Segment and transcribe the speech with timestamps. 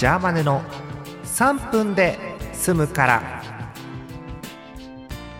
[0.00, 0.62] ジャーマネの
[1.24, 2.18] 3分で
[2.54, 3.42] 済むから。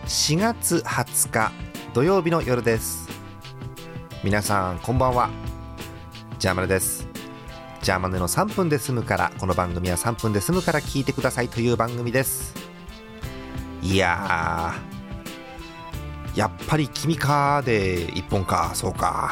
[0.05, 1.51] 4月20日
[1.95, 3.09] 土曜日の夜です。
[4.23, 5.31] 皆さんこんばんは。
[6.37, 7.07] ジャーマネです。
[7.81, 12.53] ジャーマネの3分で済むからこの番組は3分で済むから聞いてくださいという番組です。
[13.81, 19.31] いやーやっぱり君かで一本かそうか。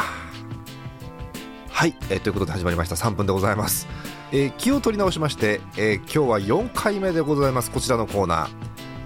[1.70, 2.96] はい、えー、ということで始まりました。
[2.96, 3.88] 3分でございます、
[4.32, 7.72] えー、気を取り直しまして、えー、今日は4回目でございます。
[7.72, 8.50] こちらのコーナー。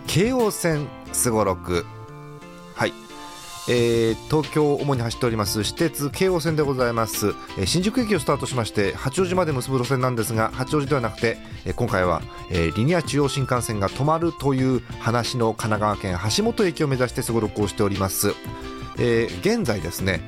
[0.07, 1.85] 京王線すごろく
[2.75, 2.93] はい。
[3.69, 5.63] えー、東京を主に走っております。
[5.63, 7.27] 私鉄京王線でございます、
[7.57, 18.33] えー、新宿駅をスタートしまして八王子まで結ぶ路線なんですが八王子ではなくて、えー、今回は、えー、リニア中央新幹線が止まるという話の神奈川県橋本駅を目指してすごろくをしております、
[18.99, 20.19] えー、現在ですね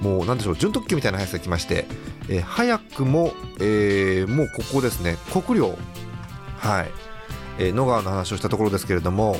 [0.00, 1.86] もうなんでしょう準特急みたいな速さが来まして、
[2.28, 5.16] えー、早くも、えー、もうここですね。
[5.32, 5.76] 国領。
[6.58, 6.90] はい、
[7.58, 9.36] えー、野川の話をしたところですけれども、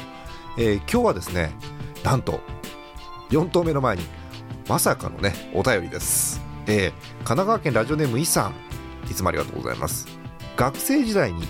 [0.58, 1.52] えー、今日はですね
[2.04, 2.40] なんと
[3.30, 4.04] 4投目の前に
[4.68, 8.54] まさかのねお便りです、え、神奈川県ラジオネームイさん。
[9.10, 10.06] いつもありがとうございます。
[10.56, 11.46] 学生時代に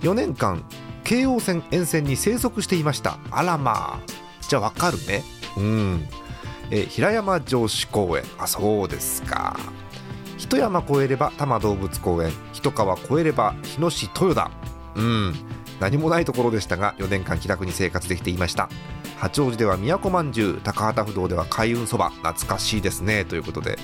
[0.00, 0.64] 4年間
[1.04, 3.18] 京王線沿線に生息していました。
[3.30, 4.00] あらまあ。
[4.48, 5.22] じゃあわかるね。
[5.56, 6.08] うん。
[6.70, 8.24] えー、平山城址公園。
[8.38, 9.58] あそうですか。
[10.36, 12.32] 一山越えれば多摩動物公園。
[12.52, 14.50] 一川越えれば日野市豊田。
[14.94, 15.34] うん。
[15.80, 18.68] 何もないところでしたが4年間気楽に生活できていました。
[19.16, 20.60] 八王子では都まんじゅう。
[20.62, 22.10] 高畑不動では開運そば。
[22.10, 23.24] 懐かしいですね。
[23.24, 23.78] ということで。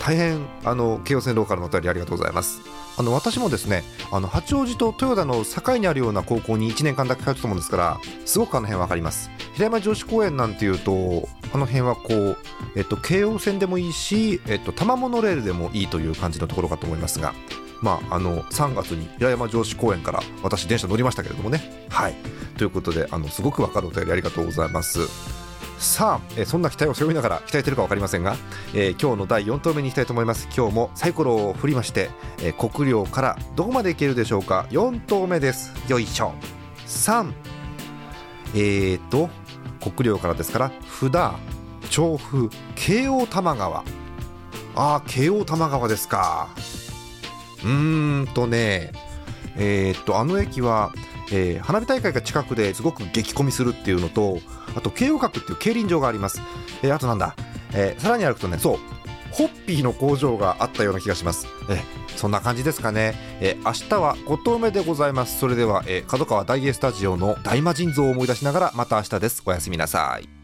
[0.00, 2.60] 大変あの京王線ローカルのお便りありがとうございます。
[2.96, 9.30] あの私もですねあの八王子と豊田の境にあるような高校に1年間だけ通ってたと思うんですからすごくあの辺分かります。
[9.58, 12.36] 平山女子公園なんていうとあの辺はこう、
[12.76, 17.34] えっと、京王線でもいいし、えっと、多摩モノレールでもいいという感じのところかと思いますが
[17.80, 21.86] まあ、あの3月に平山城址公園から私電車乗りましたけれどもね。
[21.88, 22.14] はい。
[22.56, 25.06] ということであのすごく分かるお便りありがとうございます。
[25.78, 28.34] さあ、えそんな期待を背負いながら鍛えてるか分かりませんが、
[28.74, 30.48] えー、今日の第4投目にいきたいと思います。
[30.56, 32.10] 今日もサイコロを振りまして、
[32.40, 34.66] えー、国領からどこまでいけるでしょうか。
[34.70, 35.72] 4投目です。
[35.88, 36.32] よいしょ。
[36.88, 37.32] 3
[38.54, 39.30] えーと
[39.90, 41.12] 国領からですから札
[41.90, 43.84] 調布京王多摩川。
[44.74, 46.48] ああ京王多摩川ですか。
[47.64, 48.92] うーんとね
[49.56, 50.92] えー、っとあの駅は
[51.30, 54.38] えー、花火大会が近くですごく激混みするっていうのと
[54.74, 56.40] あと京王閣っていう競輪場があります、
[56.82, 57.36] えー、あとなんだ、
[57.74, 58.78] えー、さらに歩くとねそう
[59.32, 61.82] ホッピーの工場があったような気がします、えー、
[62.18, 65.38] そんな感じですかね、えー、明日は5投目でございます。
[65.38, 69.42] それでは、えー、角川大英スタジオの大魔神像を思い出しながらまた明日です。
[69.46, 70.37] おやすみなさい。